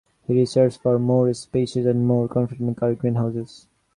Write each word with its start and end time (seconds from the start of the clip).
He 0.25 0.47
searched 0.47 0.81
for 0.81 0.97
more 0.97 1.31
spacious 1.35 1.85
and 1.85 2.07
more 2.07 2.27
comfortable 2.27 2.73
car 2.73 2.95
greenhouses. 2.95 3.67